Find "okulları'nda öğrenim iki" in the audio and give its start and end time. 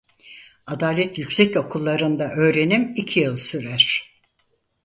1.57-3.19